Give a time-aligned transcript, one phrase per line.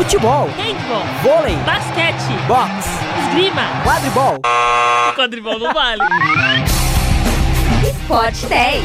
[0.00, 1.04] Futebol, Handball.
[1.22, 2.32] vôlei, Basquete.
[2.48, 2.88] boxe,
[3.28, 3.60] Esgrima.
[3.84, 4.40] quadribol.
[5.14, 6.00] Quadribol não vale.
[7.86, 8.82] Esporte 10.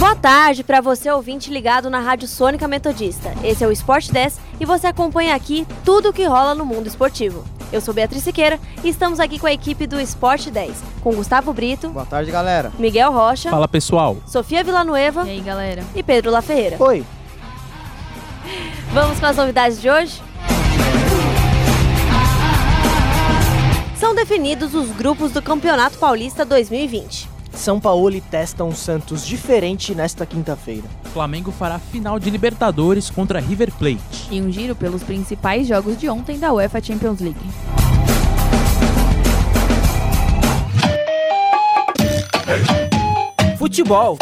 [0.00, 3.32] Boa tarde para você ouvinte ligado na Rádio Sônica Metodista.
[3.44, 6.88] Esse é o Esporte 10 e você acompanha aqui tudo o que rola no mundo
[6.88, 7.44] esportivo.
[7.72, 10.72] Eu sou Beatriz Siqueira e estamos aqui com a equipe do Esporte 10,
[11.02, 12.72] com Gustavo Brito, Boa tarde, galera.
[12.78, 15.84] Miguel Rocha, Fala pessoal, Sofia Villanueva E aí, galera?
[15.94, 16.76] e Pedro La Ferreira.
[16.78, 17.04] Oi.
[18.92, 20.22] Vamos com as novidades de hoje?
[23.98, 27.28] São definidos os grupos do Campeonato Paulista 2020.
[27.52, 30.84] São Paulo testa um Santos diferente nesta quinta-feira.
[31.16, 34.28] Flamengo fará final de Libertadores contra River Plate.
[34.30, 37.40] E um giro pelos principais jogos de ontem da UEFA Champions League.
[43.58, 44.18] Futebol.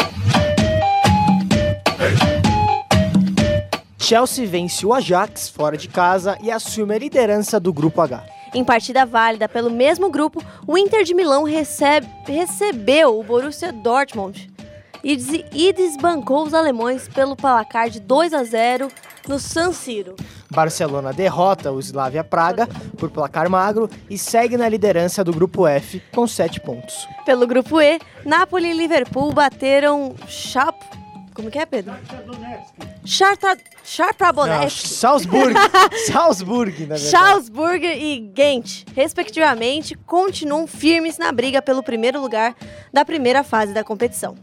[3.97, 8.23] Chelsea vence o Ajax fora de casa e assume a liderança do grupo H.
[8.53, 14.49] Em partida válida pelo mesmo grupo, o Inter de Milão recebe- recebeu o Borussia Dortmund
[15.05, 18.87] e, des- desbancou os alemães pelo placar de 2 a 0
[19.27, 20.15] no San Siro.
[20.49, 26.01] Barcelona derrota o Slavia Praga por placar magro e segue na liderança do grupo F
[26.13, 27.07] com 7 pontos.
[27.25, 30.75] Pelo grupo E, Napoli e Liverpool bateram Chap...
[31.33, 31.93] Como que é, Pedro?
[33.83, 34.87] Chartabonetsk.
[34.87, 35.53] Salzburg.
[36.07, 37.09] Salzburg, na verdade.
[37.11, 42.55] Salzburg e Ghent, respectivamente, continuam firmes na briga pelo primeiro lugar
[42.93, 44.35] da primeira fase da competição.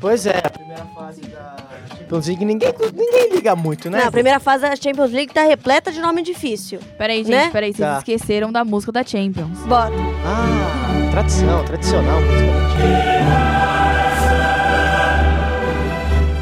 [0.00, 1.56] Pois é, a primeira fase da
[1.96, 4.00] Champions League ninguém, ninguém liga muito, né?
[4.00, 6.78] Não, a primeira fase da Champions League tá repleta de nome difícil.
[6.98, 7.50] Peraí, gente, Né?
[7.50, 7.72] peraí.
[7.72, 7.98] Vocês Tá.
[7.98, 9.58] esqueceram da música da Champions.
[9.60, 9.92] Bota.
[10.26, 12.74] Ah, tradição, tradicional musicalmente.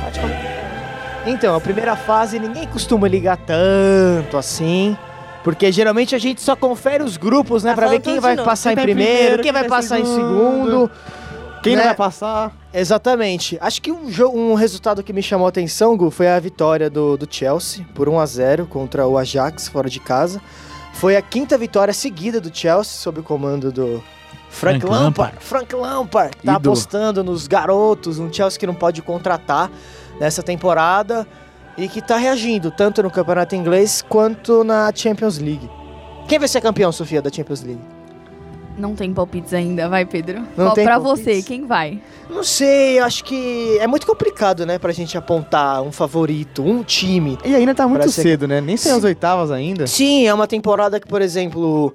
[0.05, 1.23] Pode começar.
[1.27, 4.97] Então, a primeira fase ninguém costuma ligar tanto assim.
[5.45, 7.71] Porque geralmente a gente só confere os grupos, né?
[7.71, 8.49] Tá pra ver quem vai novo.
[8.49, 10.91] passar em Quem tá em primeiro, primeiro, quem vai quem passar em segundo.
[11.63, 11.87] Quem não né?
[11.89, 12.53] vai passar?
[12.75, 13.59] Exatamente.
[13.61, 16.89] Acho que um, jo- um resultado que me chamou a atenção, Gu, foi a vitória
[16.89, 20.41] do, do Chelsea por 1 a 0 contra o Ajax fora de casa.
[20.95, 24.03] Foi a quinta vitória seguida do Chelsea sob o comando do
[24.51, 25.05] Frank, Frank Lampard.
[25.05, 25.37] Lampard.
[25.41, 29.71] Frank Lampard tá apostando nos garotos, um Chelsea que não pode contratar
[30.21, 31.27] nessa temporada
[31.79, 35.69] e que tá reagindo tanto no campeonato inglês quanto na Champions League.
[36.29, 37.81] Quem vai ser campeão, Sofia, da Champions League?
[38.77, 40.41] Não tem palpites ainda, vai, Pedro.
[40.57, 41.25] Não Qual tem pra palpites?
[41.25, 42.01] você, quem vai?
[42.31, 46.83] Não sei, eu acho que é muito complicado, né, pra gente apontar um favorito, um
[46.83, 47.39] time.
[47.45, 48.61] E ainda tá muito ser- cedo, né?
[48.63, 48.91] Nem Sim.
[48.93, 49.87] as oitavas ainda.
[49.87, 51.95] Sim, é uma temporada que, por exemplo,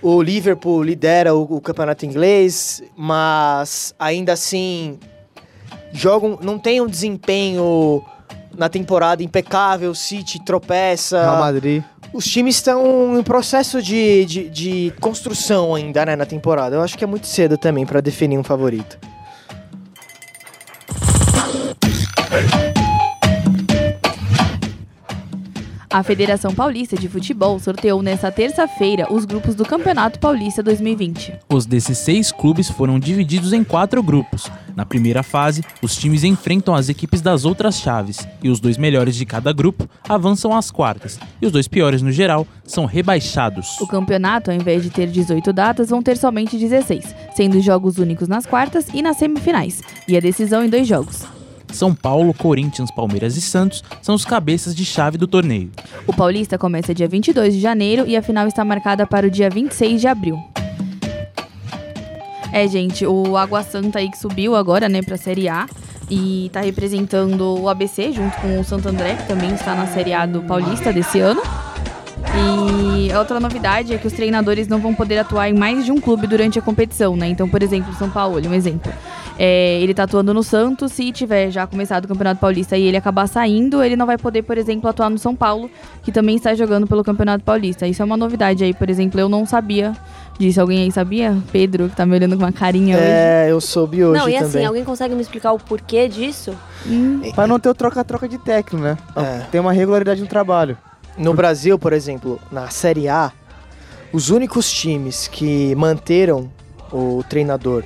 [0.00, 4.98] o Liverpool lidera o, o campeonato inglês, mas ainda assim
[5.92, 8.02] jogam, não tem um desempenho
[8.56, 11.20] na temporada impecável, o City tropeça.
[11.20, 11.82] Real Madrid.
[12.12, 16.76] Os times estão em processo de, de, de construção ainda, né, na temporada.
[16.76, 18.98] Eu acho que é muito cedo também pra definir um favorito.
[25.96, 31.32] A Federação Paulista de Futebol sorteou nesta terça-feira os grupos do Campeonato Paulista 2020.
[31.48, 34.50] Os 16 clubes foram divididos em quatro grupos.
[34.76, 39.16] Na primeira fase, os times enfrentam as equipes das outras chaves, e os dois melhores
[39.16, 43.80] de cada grupo avançam às quartas, e os dois piores no geral são rebaixados.
[43.80, 48.28] O campeonato, ao invés de ter 18 datas, vão ter somente 16, sendo jogos únicos
[48.28, 51.35] nas quartas e nas semifinais, e a decisão em dois jogos.
[51.76, 55.70] São Paulo, Corinthians, Palmeiras e Santos são os cabeças de chave do torneio.
[56.06, 59.50] O Paulista começa dia 22 de janeiro e a final está marcada para o dia
[59.50, 60.38] 26 de abril.
[62.52, 65.66] É, gente, o Água Santa aí que subiu agora, né, pra Série A
[66.10, 70.14] e tá representando o ABC junto com o Santo André, que também está na Série
[70.14, 71.42] A do Paulista desse ano.
[72.34, 75.92] E a outra novidade é que os treinadores não vão poder atuar em mais de
[75.92, 77.28] um clube durante a competição, né?
[77.28, 78.92] Então, por exemplo, São Paulo, um exemplo.
[79.38, 82.96] É, ele tá atuando no Santos, se tiver já começado o Campeonato Paulista e ele
[82.96, 85.70] acabar saindo, ele não vai poder, por exemplo, atuar no São Paulo,
[86.02, 87.86] que também está jogando pelo Campeonato Paulista.
[87.86, 89.92] Isso é uma novidade aí, por exemplo, eu não sabia
[90.38, 90.60] disso.
[90.60, 91.36] Alguém aí sabia?
[91.52, 93.06] Pedro, que tá me olhando com uma carinha hoje.
[93.06, 94.66] É, eu soube hoje Não, e assim, também.
[94.66, 96.54] alguém consegue me explicar o porquê disso?
[96.86, 98.96] Hum, Pra não ter o troca-troca de técnico, né?
[99.14, 99.40] É.
[99.50, 100.78] Tem uma regularidade no trabalho.
[101.18, 103.32] No Brasil, por exemplo, na Série A,
[104.12, 106.50] os únicos times que manteram
[106.92, 107.82] o treinador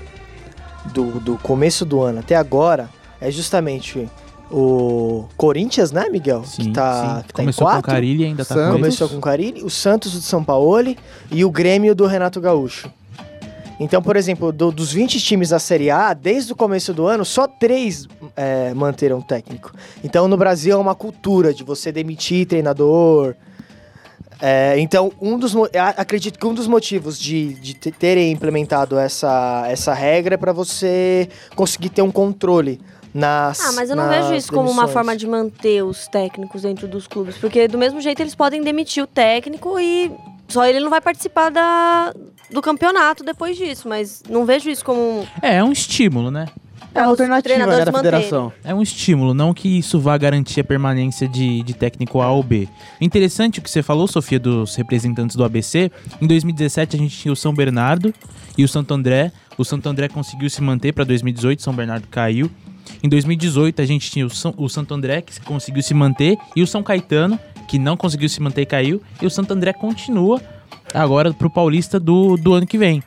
[0.86, 2.88] do, do começo do ano até agora
[3.20, 4.08] é justamente
[4.50, 6.42] o Corinthians, né, Miguel?
[6.42, 7.90] que tá, que tá Começou em com o quatro.
[7.90, 8.66] Carilli ainda tá Santos.
[8.72, 10.94] com Começou com o Carilli, o Santos do São Paulo
[11.30, 12.90] e o Grêmio do Renato Gaúcho.
[13.78, 17.24] Então, por exemplo, do- dos 20 times da Série A, desde o começo do ano,
[17.24, 18.06] só três
[18.36, 19.72] é, manteram técnico.
[20.04, 23.34] Então, no Brasil, é uma cultura de você demitir treinador.
[24.42, 25.54] É, então, um dos,
[25.96, 30.52] acredito que um dos motivos de, de te- terem implementado essa, essa regra é para
[30.52, 32.80] você conseguir ter um controle
[33.12, 34.92] nas Ah, mas eu não vejo isso como uma demissões.
[34.92, 37.36] forma de manter os técnicos dentro dos clubes.
[37.36, 40.10] Porque do mesmo jeito eles podem demitir o técnico e
[40.48, 42.14] só ele não vai participar da,
[42.50, 43.88] do campeonato depois disso.
[43.88, 45.00] Mas não vejo isso como.
[45.00, 46.46] um- É, é um estímulo, né?
[46.94, 48.20] É alternativa né, treinadores da manterem.
[48.20, 48.52] federação.
[48.64, 52.42] É um estímulo, não que isso vá garantir a permanência de, de técnico A ou
[52.42, 52.68] B.
[53.00, 55.90] Interessante o que você falou, Sofia, dos representantes do ABC.
[56.20, 58.12] Em 2017 a gente tinha o São Bernardo
[58.58, 59.30] e o Santo André.
[59.56, 62.50] O Santo André conseguiu se manter para 2018, São Bernardo caiu.
[63.02, 66.62] Em 2018 a gente tinha o, São- o Santo André, que conseguiu se manter, e
[66.62, 67.38] o São Caetano,
[67.68, 69.00] que não conseguiu se manter e caiu.
[69.22, 70.40] E o Santo André continua
[70.92, 73.02] agora pro Paulista do, do ano que vem.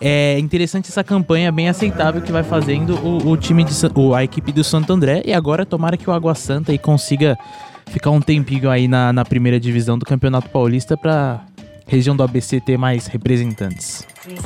[0.00, 4.24] É interessante essa campanha bem aceitável que vai fazendo o, o time de o, a
[4.24, 7.38] equipe do Santo André e agora tomara que o Água Santa aí consiga
[7.86, 11.44] ficar um tempinho aí na, na primeira divisão do Campeonato Paulista para
[11.86, 14.06] região do ABC ter mais representantes.
[14.22, 14.36] Sim,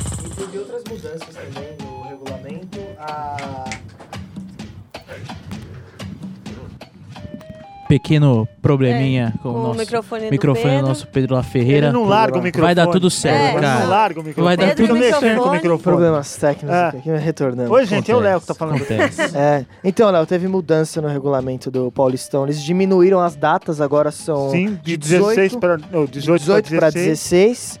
[7.87, 10.87] Pequeno probleminha com, com o nosso microfone do microfone do Pedro.
[10.87, 11.87] nosso Pedro La Ferreira.
[11.87, 12.65] Ele não larga o microfone.
[12.67, 13.79] Vai dar tudo certo, É, Ele cara.
[13.83, 14.45] não larga o microfone.
[14.45, 15.41] Vai dar Ele tudo mexendo certo.
[15.43, 15.83] com o microfone.
[15.83, 16.87] Problemas técnicos É.
[16.87, 17.71] aqui, retornando.
[17.71, 18.75] Oi, gente, é o Léo que tá falando.
[18.77, 19.37] Acontece.
[19.37, 22.43] É, então, Léo, teve mudança no regulamento do Paulistão.
[22.45, 25.77] Eles diminuíram as datas, agora são Sim, de de 16 18 para.
[25.91, 27.19] Não, 18, 18 para para 16.
[27.19, 27.79] 16.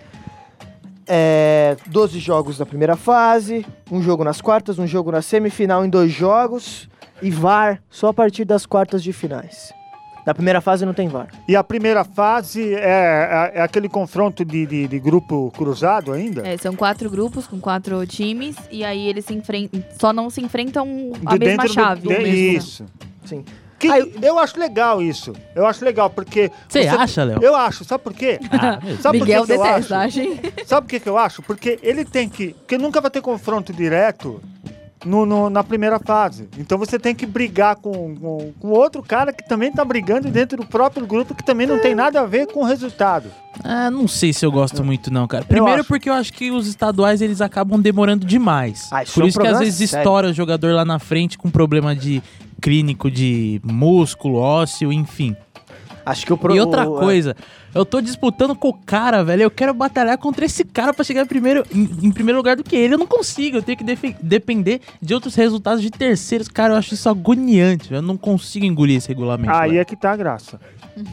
[1.07, 5.89] É, 12 jogos na primeira fase, um jogo nas quartas, um jogo na semifinal em
[5.89, 6.89] dois jogos
[7.21, 9.71] e VAR só a partir das quartas de finais.
[10.25, 11.27] Na primeira fase não tem VAR.
[11.47, 16.47] E a primeira fase é, é, é aquele confronto de, de, de grupo cruzado ainda?
[16.47, 20.41] É, são quatro grupos com quatro times e aí eles se enfrentam, só não se
[20.41, 22.01] enfrentam a De mesma dentro do- chave.
[22.01, 22.27] de- o mesmo-
[22.57, 22.85] Isso.
[23.23, 23.45] Sim.
[23.77, 24.39] Que- Ah, eu- eu...
[24.39, 25.33] acho legal isso.
[25.53, 26.49] Eu acho legal, porque.
[26.67, 27.39] Você acha, Léo?
[27.41, 28.39] Eu acho, sabe por quê?
[28.49, 30.19] Ah, Sabe por que Miguel que eu detesta, acho?
[30.65, 31.41] Sabe por que, que eu acho?
[31.43, 32.53] Porque ele tem que.
[32.53, 34.41] Porque nunca vai ter confronto direto
[35.05, 36.49] no, no- na primeira fase.
[36.57, 40.57] Então você tem que brigar com, com, com outro cara que também tá brigando dentro
[40.57, 43.29] do próprio grupo que também não tem nada a ver com o resultado.
[43.63, 45.45] Ah, não sei se eu gosto muito não, cara.
[45.45, 45.87] Primeiro acho.
[45.87, 48.89] porque eu acho que os estaduais eles acabam demorando demais.
[48.91, 50.01] Ah, isso Por é um isso que às vezes sério.
[50.03, 52.21] estoura o jogador lá na frente com problema de
[52.61, 55.35] clínico de músculo, ósseo, enfim.
[56.05, 57.35] Acho que o pro- E outra o- coisa,
[57.73, 59.41] eu tô disputando com o cara, velho.
[59.43, 62.75] Eu quero batalhar contra esse cara pra chegar primeiro, em, em primeiro lugar do que
[62.75, 62.93] ele.
[62.93, 63.57] Eu não consigo.
[63.57, 63.83] Eu tenho que
[64.21, 66.47] depender de outros resultados de terceiros.
[66.47, 67.89] Cara, eu acho isso agoniante.
[67.89, 67.97] velho.
[67.99, 69.51] Eu não consigo engolir esse regulamento.
[69.51, 69.81] Aí velho.
[69.81, 70.59] é que tá a graça.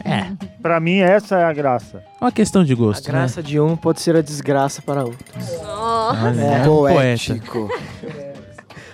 [0.05, 0.27] é.
[0.61, 1.97] Pra mim, essa é a graça.
[2.21, 5.25] É uma questão de A gosto, graça de um pode ser a desgraça para outro.
[5.65, 6.21] Ó, né?
[6.23, 8.33] Olha, É, é um poeta.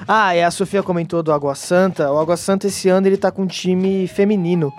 [0.07, 2.12] Ah, e a Sofia comentou do Água Santa.
[2.12, 4.74] O Água Santa esse ano ele tá com um time feminino.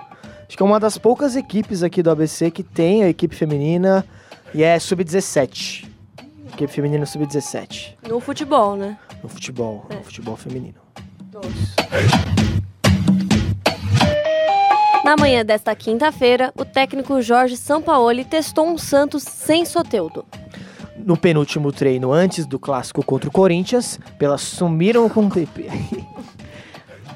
[0.51, 4.05] Acho que é uma das poucas equipes aqui do ABC que tem a equipe feminina
[4.53, 5.87] e é sub-17.
[6.51, 8.97] Equipe feminina sub-17 no futebol, né?
[9.23, 9.95] no futebol, É.
[9.95, 10.75] no futebol feminino.
[15.05, 20.25] Na manhã desta quinta-feira, o técnico Jorge Sampaoli testou um Santos sem Soteudo.
[20.97, 25.69] No penúltimo treino antes do clássico contra o Corinthians, pelas sumiram com o PP.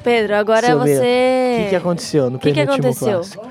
[0.06, 1.62] Pedro, agora O você.
[1.64, 2.38] que, que aconteceu no.
[2.38, 3.14] Que que penúltimo aconteceu?
[3.20, 3.48] clássico?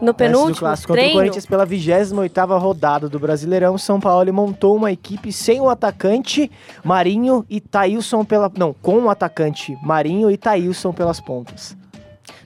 [0.00, 1.18] No penúltimo clássico contra o treino.
[1.18, 6.50] Corinthians pela 28ª rodada do Brasileirão, São Paulo montou uma equipe sem o atacante
[6.84, 8.52] Marinho e Thailson pela...
[8.58, 11.74] Não, com o atacante Marinho e Thailson pelas pontas.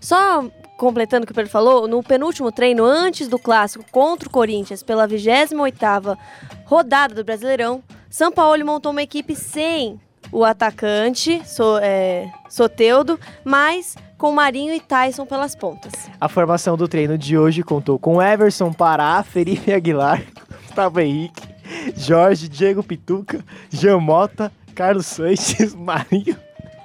[0.01, 0.45] Só
[0.77, 4.83] completando o que o Pedro falou, no penúltimo treino antes do clássico contra o Corinthians
[4.83, 6.17] pela 28ª
[6.65, 10.01] rodada do Brasileirão, São Paulo montou uma equipe sem
[10.33, 15.93] o atacante so, é, Soteudo, mas com Marinho e Tyson pelas pontas.
[16.21, 20.23] A formação do treino de hoje contou com Everson Pará, Felipe Aguilar,
[20.67, 21.49] Gustavo Henrique,
[21.97, 26.37] Jorge, Diego Pituca, Jean Mota, Carlos Sanches, Marinho.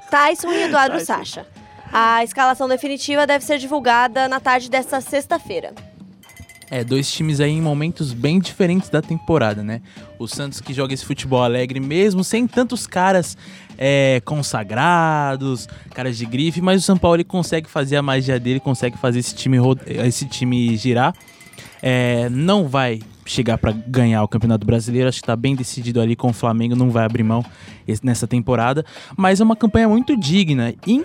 [0.09, 1.05] Tyson e Eduardo Tyson.
[1.05, 1.45] Sacha.
[1.91, 5.73] A escalação definitiva deve ser divulgada na tarde desta sexta-feira.
[6.69, 9.81] É, dois times aí em momentos bem diferentes da temporada, né?
[10.17, 13.37] O Santos que joga esse futebol alegre mesmo, sem tantos caras
[13.77, 18.59] é, consagrados, caras de grife, mas o São Paulo ele consegue fazer a magia dele,
[18.59, 19.57] consegue fazer esse time,
[20.03, 21.13] esse time girar.
[21.81, 26.15] É, não vai chegar pra ganhar o Campeonato Brasileiro, acho que tá bem decidido ali
[26.15, 27.43] com o Flamengo, não vai abrir mão
[28.03, 28.85] nessa temporada,
[29.17, 30.73] mas é uma campanha muito digna.
[30.85, 31.03] Em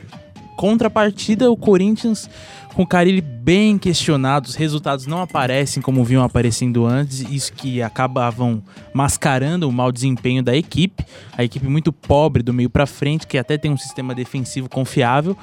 [0.60, 2.28] contrapartida, o Corinthians
[2.74, 7.82] com o Carilli bem questionado, os resultados não aparecem como vinham aparecendo antes, isso que
[7.82, 8.62] acabavam
[8.92, 11.02] mascarando o mau desempenho da equipe.
[11.36, 15.34] A equipe muito pobre do meio para frente, que até tem um sistema defensivo confiável,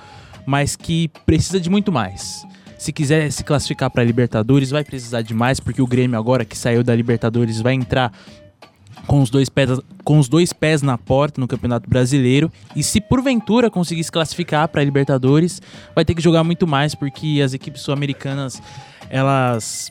[0.46, 2.46] mas que precisa de muito mais.
[2.78, 6.56] Se quiser se classificar para Libertadores, vai precisar de mais, porque o Grêmio agora que
[6.56, 8.14] saiu da Libertadores vai entrar
[9.06, 9.70] com os dois pés,
[10.04, 12.52] com os dois pés na porta no Campeonato Brasileiro.
[12.76, 15.62] E se porventura conseguir se classificar para a Libertadores,
[15.96, 18.62] vai ter que jogar muito mais, porque as equipes sul-americanas
[19.10, 19.90] elas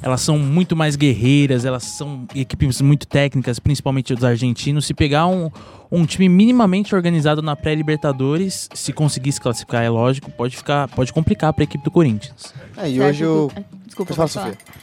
[0.00, 4.84] elas são muito mais guerreiras, elas são equipes muito técnicas, principalmente os argentinos.
[4.84, 5.48] Se pegar um,
[5.92, 11.12] um time minimamente organizado na pré-Libertadores, se conseguir se classificar, é lógico, pode ficar, pode
[11.12, 12.52] complicar para a equipe do Corinthians.
[12.76, 14.14] É, e Você hoje que- Desculpa.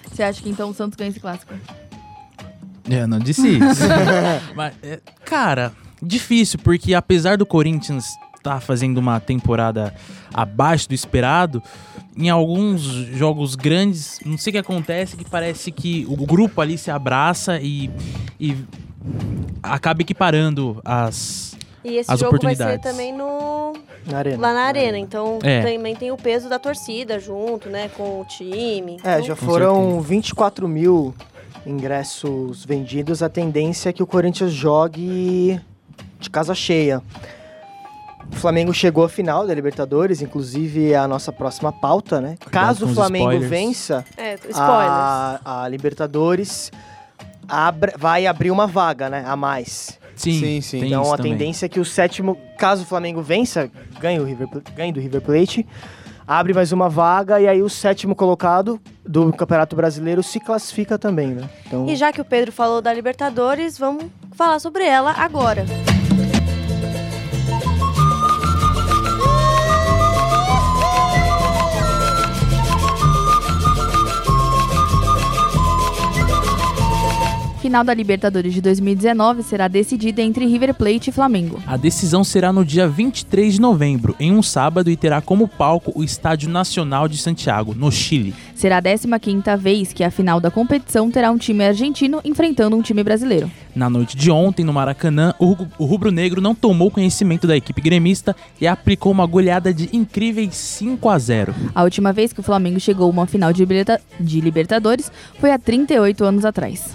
[0.09, 1.53] Você acha que então o Santos ganha esse clássico?
[2.89, 3.83] É, não disse isso.
[4.55, 8.05] Mas, é, cara, difícil, porque apesar do Corinthians
[8.37, 9.93] estar fazendo uma temporada
[10.33, 11.61] abaixo do esperado,
[12.17, 16.77] em alguns jogos grandes, não sei o que acontece, que parece que o grupo ali
[16.77, 17.89] se abraça e,
[18.39, 18.55] e
[19.61, 21.57] acaba equiparando as.
[21.83, 22.91] E esse As jogo vai ser oportunidades.
[22.91, 23.73] também no
[24.05, 24.37] Na arena.
[24.41, 25.61] lá na arena, então É.
[25.61, 28.97] também tem o peso da torcida junto, né, com o time.
[29.03, 31.15] É, Então, já foram 24 mil
[31.69, 33.21] ingressos vendidos.
[33.23, 35.59] A tendência é que o Corinthians jogue
[36.19, 37.01] de casa cheia.
[38.31, 42.35] O Flamengo chegou à final da Libertadores, inclusive é a nossa próxima pauta, né?
[42.51, 43.49] Caso com o Flamengo spoilers.
[43.49, 46.71] vença É, a, a Libertadores,
[47.47, 49.23] abra- vai abrir uma vaga, né?
[49.25, 49.97] A mais.
[50.15, 50.85] Sim, Sim, sim.
[50.85, 51.31] Então a também.
[51.31, 55.21] tendência é que o sétimo, caso o Flamengo vença, ganhe, o River, ganhe do River
[55.21, 55.65] Plate,
[56.29, 61.29] abre mais uma vaga e aí o sétimo colocado do Campeonato Brasileiro se classifica também,
[61.29, 61.49] né?
[61.65, 65.65] Então, E já que o Pedro falou da Libertadores, vamos falar sobre ela agora.
[77.61, 81.61] Final da Libertadores de 2019 será decidida entre River Plate e Flamengo.
[81.67, 85.91] A decisão será no dia 23 de novembro, em um sábado, e terá como palco
[85.93, 88.33] o Estádio Nacional de Santiago, no Chile.
[88.55, 92.81] Será a 15ª vez que a final da competição terá um time argentino enfrentando um
[92.81, 93.51] time brasileiro.
[93.75, 97.81] Na noite de ontem, no Maracanã, o ru- o rubro-negro não tomou conhecimento da equipe
[97.81, 101.53] gremista e aplicou uma goleada de incríveis 5 a 0.
[101.75, 105.51] A última vez que o Flamengo chegou a uma final de, liberta- de Libertadores foi
[105.51, 106.93] há 38 anos atrás.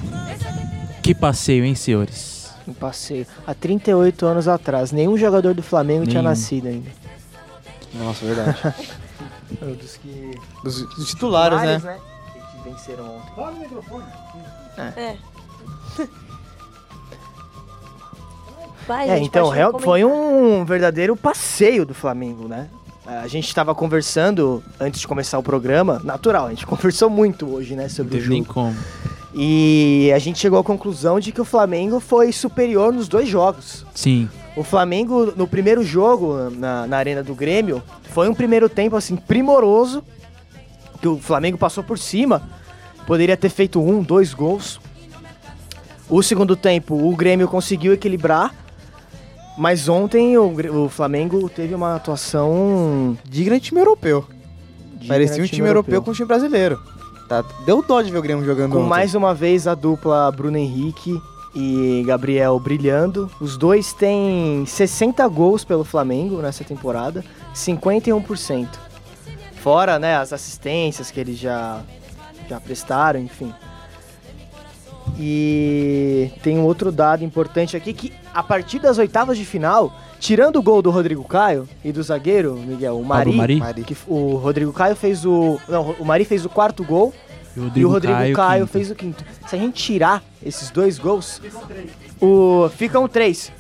[1.05, 2.51] Que passeio, hein, senhores?
[2.67, 3.27] um passeio.
[3.47, 6.31] Há 38 anos atrás, nenhum jogador do Flamengo tinha Nenhum.
[6.31, 6.91] nascido ainda.
[7.93, 8.57] Nossa, verdade.
[9.81, 10.31] Dos que...
[10.65, 11.79] Dos, dos titulares, né?
[11.79, 11.99] né?
[12.63, 13.35] Que venceram ontem.
[13.37, 14.05] Fala no microfone.
[14.79, 15.17] É.
[18.89, 22.69] Vai, É, gente, então, real- foi um verdadeiro passeio do Flamengo, né?
[23.07, 27.77] A gente estava conversando antes de começar o programa, natural, a gente conversou muito hoje,
[27.77, 28.55] né, Não sobre o teve nem jogo.
[28.55, 28.77] como.
[29.35, 33.85] E a gente chegou à conclusão de que o Flamengo foi superior nos dois jogos.
[33.93, 38.95] Sim, O Flamengo, no primeiro jogo, na, na Arena do Grêmio, foi um primeiro tempo,
[38.95, 40.05] assim, primoroso,
[41.01, 42.49] que o Flamengo passou por cima,
[43.05, 44.81] poderia ter feito um, dois gols.
[46.09, 48.55] O segundo tempo, o Grêmio conseguiu equilibrar,
[49.59, 53.19] mas ontem o, o Flamengo teve uma atuação...
[53.25, 54.25] Digno de time europeu.
[54.93, 56.81] digna Parecia um time europeu com um time brasileiro.
[57.29, 58.89] Tá, deu dó de ver o Grêmio jogando Com ontem.
[58.89, 61.21] mais uma vez a dupla Bruno Henrique
[61.55, 63.31] e Gabriel brilhando.
[63.41, 68.69] Os dois têm 60 gols pelo Flamengo nessa temporada, 51%.
[69.57, 71.81] Fora, né, as assistências que eles já,
[72.49, 73.55] já prestaram, enfim.
[75.19, 79.93] E tem um outro dado importante aqui que a partir das oitavas de final,
[80.25, 83.85] tirando o gol do Rodrigo Caio e do zagueiro, Miguel, o Mari, Pablo Mari Mari.
[83.85, 87.13] que o Rodrigo Caio fez o, não, o Mari fez o quarto gol
[87.77, 88.73] e o Rodrigo Caio, quinto.
[88.73, 89.23] fez o quinto.
[89.47, 91.43] Se a gente tirar esses dois gols,
[92.19, 93.53] o ficam três.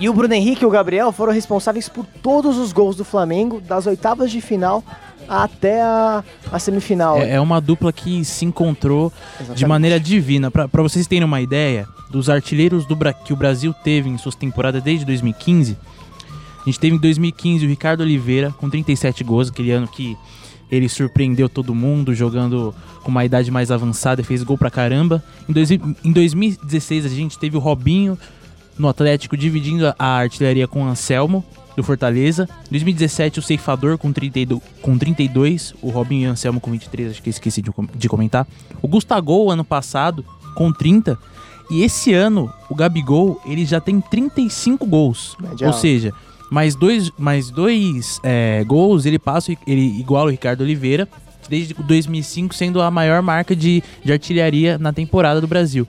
[0.00, 3.60] E o Bruno Henrique e o Gabriel foram responsáveis por todos os gols do Flamengo,
[3.60, 4.82] das oitavas de final
[5.28, 7.18] até a, a semifinal.
[7.18, 9.66] É, é uma dupla que se encontrou de Exatamente.
[9.66, 10.50] maneira divina.
[10.50, 14.82] Pra vocês terem uma ideia, dos artilheiros do que o Brasil teve em suas temporadas
[14.82, 15.76] desde 2015,
[16.60, 20.16] a gente teve em 2015 o Ricardo Oliveira com 37 gols, aquele ano que
[20.70, 25.22] ele surpreendeu todo mundo, jogando com uma idade mais avançada e fez gol pra caramba.
[25.48, 28.16] Em, dois, em 2016 a gente teve o Robinho
[28.78, 31.44] no Atlético dividindo a- artilharia com o Anselmo
[31.76, 32.48] do Fortaleza.
[32.66, 37.12] Em 2017 o Ceifador com 32, com 32, o Robinho e o Anselmo com 23,
[37.12, 38.46] acho que esqueci de, de comentar.
[38.82, 40.24] O Gustavo ano passado
[40.54, 41.18] com 30
[41.70, 45.36] e esse ano o Gabigol ele já tem 35 gols.
[45.68, 46.12] Ou seja,
[46.50, 51.08] mais dois, mais dois é, gols, ele passa, ele iguala o Ricardo Oliveira,
[51.48, 55.88] desde 2005 sendo a maior marca de, de artilharia na temporada do Brasil.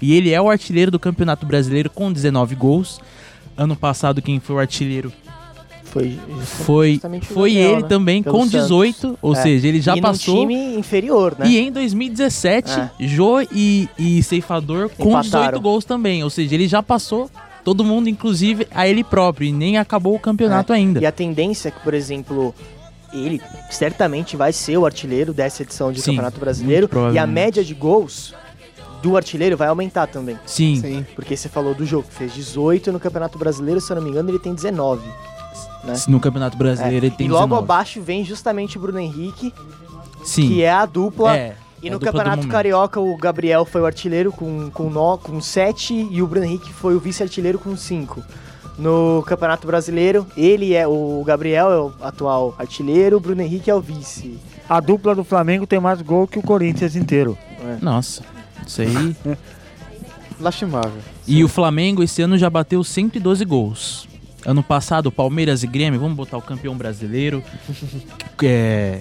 [0.00, 3.00] E ele é o artilheiro do Campeonato Brasileiro com 19 gols.
[3.56, 5.12] Ano passado, quem foi o artilheiro
[5.84, 7.88] Foi, foi, foi Gabriel, ele né?
[7.88, 8.60] também, Pelo com Santos.
[8.62, 9.18] 18.
[9.22, 9.42] Ou É.
[9.42, 10.34] seja, ele já e passou.
[10.34, 11.48] num time inferior, né?
[11.48, 12.90] E em 2017, É.
[13.00, 15.46] Jô e, e Ceifador com Empataram.
[15.46, 16.22] 18 gols também.
[16.22, 17.30] Ou seja, ele já passou
[17.64, 19.48] todo mundo, inclusive a ele próprio.
[19.48, 21.00] E nem acabou o campeonato ainda.
[21.00, 22.54] E a tendência é que, por exemplo,
[23.12, 23.40] ele
[23.70, 26.88] certamente vai ser o artilheiro dessa edição de Sim, Campeonato Brasileiro.
[27.14, 28.34] E a média de gols
[29.02, 30.38] do artilheiro vai aumentar também.
[30.46, 31.06] Sim, Sim.
[31.14, 34.28] Porque você falou do jogo, fez 18 no Campeonato Brasileiro, se eu não me engano,
[34.30, 35.02] ele tem 19.
[35.84, 35.94] né?
[36.08, 37.16] no Campeonato Brasileiro ele É.
[37.16, 37.62] tem e logo 19.
[37.64, 39.54] abaixo vem justamente o Bruno Henrique,
[40.24, 40.48] Sim.
[40.48, 41.36] que é a dupla.
[41.36, 42.48] É, E é no Campeonato.
[42.48, 46.72] Carioca, o Gabriel foi o artilheiro com, com, nó, com 7 e o Bruno Henrique
[46.72, 48.20] foi o vice-artilheiro com 5.
[48.76, 53.74] No Campeonato Brasileiro, ele é o Gabriel é o atual artilheiro, o Bruno Henrique é
[53.74, 54.38] o vice.
[54.68, 57.36] A dupla do Flamengo tem mais gol que o Corinthians inteiro.
[57.80, 58.22] Nossa,
[58.66, 59.16] isso aí.
[60.40, 61.00] Lastimável.
[61.26, 64.08] e o Flamengo esse ano já bateu 112 gols.
[64.46, 67.42] Ano passado, Palmeiras e Grêmio, vamos botar o campeão brasileiro,
[68.42, 69.00] é,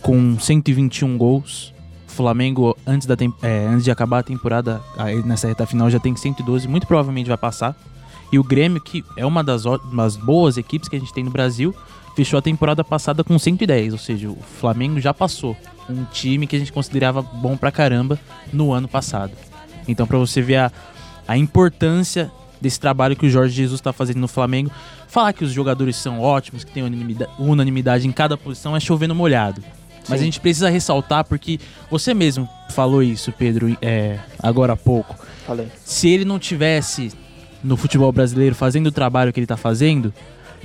[0.00, 1.74] com 121 gols.
[2.08, 4.80] O Flamengo, antes, da é, antes de acabar a temporada,
[5.24, 7.76] nessa reta final, já tem 112, muito provavelmente vai passar.
[8.32, 11.30] E o Grêmio, que é uma das, umas boas equipes que a gente tem no
[11.30, 11.74] Brasil,
[12.16, 15.54] fechou a temporada passada com 110, ou seja, o Flamengo já passou
[15.88, 18.18] um time que a gente considerava bom pra caramba
[18.50, 19.32] no ano passado.
[19.86, 20.72] Então, pra você ver a,
[21.28, 24.70] a importância desse trabalho que o Jorge Jesus está fazendo no Flamengo,
[25.06, 29.14] falar que os jogadores são ótimos, que tem unanimidade, unanimidade em cada posição é chovendo
[29.14, 29.62] molhado.
[30.08, 30.22] Mas Sim.
[30.22, 35.14] a gente precisa ressaltar porque você mesmo falou isso, Pedro, é, agora há pouco.
[35.46, 35.68] Falei.
[35.84, 37.12] Se ele não tivesse
[37.62, 40.14] no futebol brasileiro fazendo o trabalho que ele está fazendo,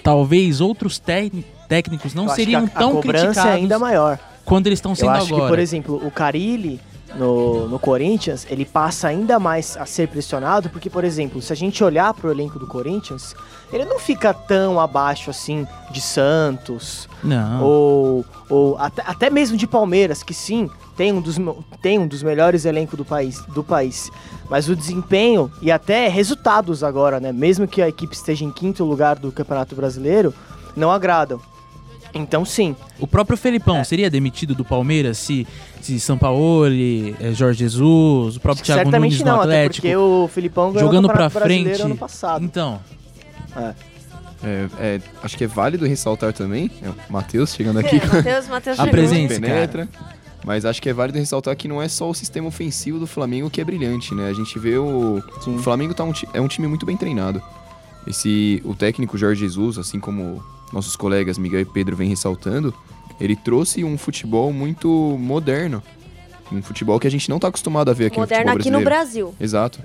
[0.03, 3.79] talvez outros técnicos não Eu acho que seriam a, tão a cobrança criticados é ainda
[3.79, 4.20] maior.
[4.46, 5.48] quando eles estão Eu sendo acho que, agora.
[5.50, 6.79] por exemplo, o Carilli
[7.15, 11.56] no, no Corinthians, ele passa ainda mais a ser pressionado, porque, por exemplo, se a
[11.56, 13.36] gente olhar pro elenco do Corinthians,
[13.72, 17.63] ele não fica tão abaixo assim de Santos, Não.
[17.63, 21.38] ou, ou até, até mesmo de Palmeiras, que sim, tem um dos,
[21.82, 24.12] tem um dos melhores elencos do país, do país.
[24.50, 27.32] Mas o desempenho e até resultados agora, né?
[27.32, 30.34] Mesmo que a equipe esteja em quinto lugar do Campeonato Brasileiro,
[30.76, 31.39] não agradam.
[32.13, 33.84] Então sim, O próprio Felipão É.
[33.84, 35.47] seria demitido do Palmeiras se,
[35.82, 39.82] se Sampaoli, eh, Jorge Jesus, o próprio Thiago certamente Nunes não, no até Atlético.
[39.88, 41.82] porque o Filipão ganhou jogando Brasileiro frente.
[41.82, 42.43] ano passado.
[42.43, 42.80] Então,
[44.43, 48.47] É, é, acho que é válido ressaltar também, é o Matheus chegando aqui com Matheus,
[48.47, 48.80] Matheus.
[48.80, 49.34] Apresente.
[49.34, 49.88] Esse penetra.
[50.43, 53.47] Mas acho que é válido ressaltar que não é só o sistema ofensivo do Flamengo
[53.52, 54.28] que é brilhante, né?
[54.28, 55.56] A gente vê o, Sim.
[55.56, 57.39] o Flamengo tá um, é um time muito bem treinado.
[58.08, 62.73] Esse, o técnico Jorge Jesus, assim como nossos colegas Miguel e Pedro vêm ressaltando,
[63.19, 64.88] ele trouxe um futebol muito
[65.19, 65.81] moderno.
[66.51, 68.84] Um futebol que a gente não tá acostumado a ver aqui Moderno no futebol aqui
[68.84, 68.89] no.
[68.89, 69.36] Brasil.
[69.39, 69.79] Exato.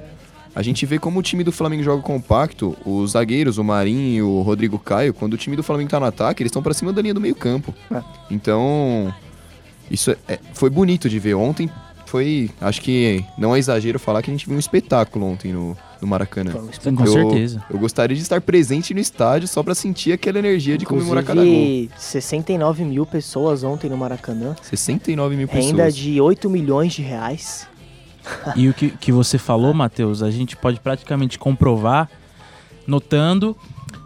[0.55, 4.22] A gente vê como o time do Flamengo joga compacto, os zagueiros, o Marinho e
[4.22, 6.92] o Rodrigo Caio, quando o time do Flamengo tá no ataque, eles estão pra cima
[6.94, 7.75] da linha do meio campo.
[7.92, 8.03] É.
[8.31, 9.14] Então,
[9.90, 11.35] isso é- é- foi bonito de ver.
[11.35, 11.70] Ontem
[12.07, 15.77] foi, acho que não é exagero falar que a gente viu um espetáculo ontem no,
[16.01, 16.53] no Maracanã.
[16.81, 17.65] Sim, com eu, certeza.
[17.71, 21.41] Eu gostaria de estar presente no estádio só pra sentir aquela energia de comemorar cada
[21.41, 21.51] gol.
[21.53, 24.55] Inclusive, 69 mil pessoas ontem no Maracanã.
[24.63, 25.97] 69 mil Renda pessoas.
[25.97, 27.67] de 8 milhões de reais.
[28.57, 32.11] E o que, que você falou, Matheus, a gente pode praticamente comprovar
[32.87, 33.57] notando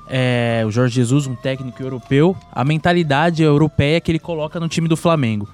[0.09, 4.89] é, o Jorge Jesus, um técnico europeu, a mentalidade europeia que ele coloca no time
[4.89, 5.49] do Flamengo.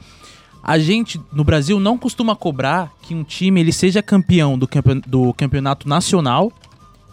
[0.69, 5.01] A gente, no Brasil, não costuma cobrar que um time ele seja campeão do, campe-
[5.07, 6.51] do campeonato nacional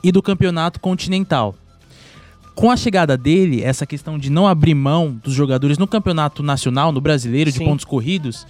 [0.03, 1.53] e do campeonato continental.
[2.55, 6.91] Com a chegada dele, essa questão de não abrir mão dos jogadores no campeonato nacional,
[6.91, 7.65] no brasileiro, de Sim.
[7.65, 8.47] pontos corridos,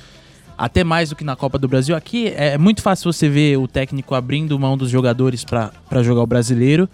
[0.57, 1.97] até mais do que na Copa do Brasil.
[1.97, 6.27] Aqui é muito fácil você ver o técnico abrindo mão dos jogadores para jogar o
[6.27, 6.87] brasileiro,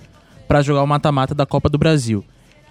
[0.47, 2.25] para jogar o mata-mata da Copa do Brasil.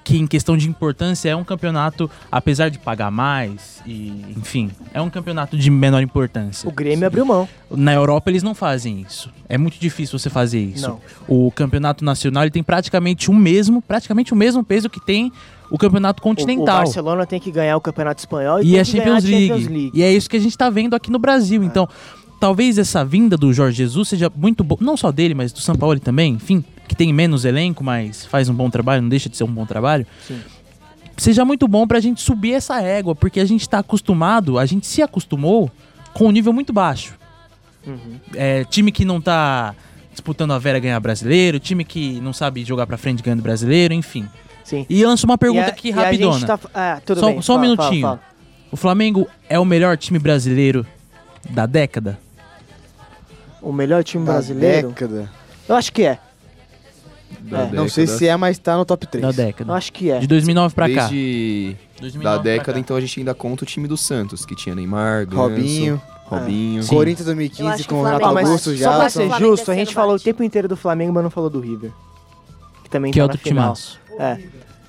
[0.08, 5.02] Que em questão de importância é um campeonato, apesar de pagar mais, e enfim, é
[5.02, 6.66] um campeonato de menor importância.
[6.66, 7.46] O Grêmio abriu mão.
[7.70, 9.30] Na Europa eles não fazem isso.
[9.46, 10.88] É muito difícil você fazer isso.
[10.88, 11.00] Não.
[11.28, 15.30] O campeonato nacional ele tem praticamente o mesmo, praticamente o mesmo peso que tem
[15.70, 16.78] o campeonato O, o continental.
[16.78, 19.48] Barcelona tem que ganhar o Campeonato Espanhol e, e a Champions League.
[19.48, 19.90] Champions League.
[19.92, 21.62] E é isso que a gente tá vendo aqui no Brasil.
[21.62, 21.86] Então,
[22.40, 25.76] talvez essa vinda do Jorge Jesus seja muito boa, não só dele, mas do São
[25.76, 29.36] Paulo também, enfim, que tem menos elenco, mas faz um bom trabalho, não deixa de
[29.36, 30.06] ser um bom trabalho.
[30.26, 30.40] Sim.
[31.16, 34.86] Seja muito bom pra gente subir essa égua, porque a gente tá acostumado, a gente
[34.86, 35.70] se acostumou
[36.14, 37.14] com um nível muito baixo.
[37.86, 38.16] Uhum.
[38.34, 39.74] É, time que não tá
[40.12, 44.28] disputando a Vera ganhar brasileiro, time que não sabe jogar pra frente ganhando brasileiro, enfim.
[44.64, 44.84] Sim.
[44.88, 46.46] E lança uma pergunta E a- aqui rapidona.
[46.46, 47.42] tá- é, tudo Só- bem.
[47.42, 48.00] só um fala, minutinho.
[48.02, 48.28] fala, fala.
[48.70, 50.86] O Flamengo é o melhor time brasileiro
[51.50, 52.18] da década?
[53.62, 54.88] O melhor time Da brasileiro?
[54.88, 55.30] década.
[55.68, 56.18] Eu acho que é.
[57.42, 59.22] Da É, Não sei se é, mas tá no top 3.
[59.22, 59.72] Da Eu década.
[59.74, 60.18] acho que é.
[60.18, 61.06] De 2009 pra cá.
[61.08, 64.74] Desde 2009 da década, então a gente ainda conta o time do Santos, que tinha
[64.74, 66.02] Neymar, Ganso, Robinho.
[66.26, 66.82] Robinho.
[66.82, 66.88] Sim.
[66.94, 69.10] Corinthians Eu 2015 acho que com o o Renato Augusto só pra já.
[69.10, 70.24] ser justo, a gente falou o bate.
[70.24, 71.90] tempo inteiro do Flamengo, mas não falou do River.
[72.84, 73.64] Que também Que é tá outro na final.
[73.74, 73.98] timaço.
[74.18, 74.38] É.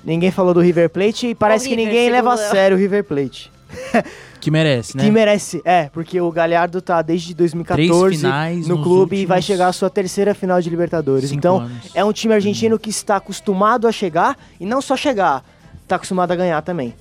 [0.04, 2.50] Ninguém falou do River Plate e parece O que River, ninguém leva a eu.
[2.50, 3.50] sério o River Plate.
[4.40, 5.04] Que merece, né?
[5.04, 5.60] Que merece.
[5.64, 9.72] É, porque o Galhardo tá desde 2014 Três finais no clube e vai chegar à
[9.72, 11.28] sua terceira final de Libertadores.
[11.30, 11.90] cinco Então, anos.
[11.94, 15.44] é um time argentino que está acostumado a chegar e não só chegar,
[15.82, 16.94] está acostumado a ganhar também.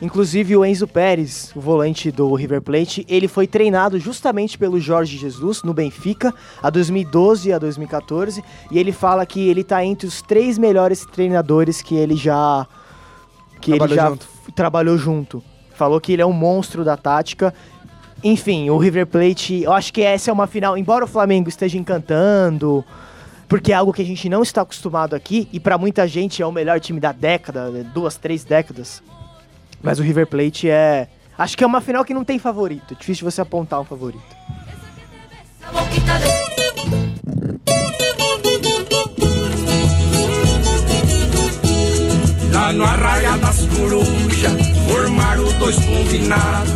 [0.00, 5.18] Inclusive o Enzo Pérez, o volante do River Plate, ele foi treinado justamente pelo Jorge
[5.18, 10.06] Jesus no Benfica, a 2012 e a 2014, e ele fala que ele tá entre
[10.06, 12.64] os três melhores treinadores que ele já
[13.60, 14.26] que ele Trabalhou já junto.
[14.54, 15.42] trabalhou junto.
[15.78, 17.54] Falou que ele é um monstro da tática.
[18.24, 21.78] Enfim, o River Plate, eu acho que essa é uma final, embora o Flamengo esteja
[21.78, 22.84] encantando,
[23.48, 26.46] porque é algo que a gente não está acostumado aqui, e pra muita gente é
[26.46, 29.00] o melhor time da década, né, duas, três décadas.
[29.80, 31.06] Mas o River Plate é.
[31.38, 32.94] Acho que é uma final que não tem favorito.
[32.94, 34.36] É difícil você apontar um favorito.
[42.68, 44.52] Lá no Arraia das Corujas,
[44.86, 46.70] formaram dois combinados.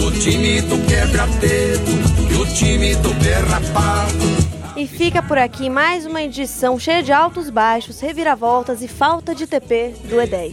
[0.00, 1.90] O time do quebra-dedo
[2.30, 4.12] e o time do berrapado.
[4.76, 9.48] E fica por aqui mais uma edição cheia de altos, baixos, reviravoltas e falta de
[9.48, 10.52] TP do E10.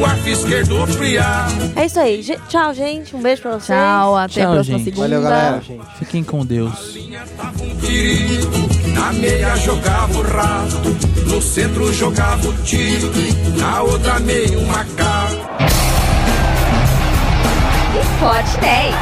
[0.00, 1.48] o arco esquerdo friar.
[1.76, 2.22] É isso aí.
[2.22, 3.14] Ge- Tchau, gente.
[3.14, 3.78] Um beijo pra vocês.
[3.78, 4.84] Tchau, até Tchau, a próxima gente.
[4.84, 5.08] segunda.
[5.08, 5.60] Valeu, galera.
[5.60, 5.80] gente.
[5.98, 6.96] Fiquem com Deus.
[7.36, 7.74] Tava um
[8.94, 10.78] na meia jogava o rato,
[11.26, 15.36] no centro jogava o tigre, na outra meia o macaco.
[18.00, 18.94] Esporte 10.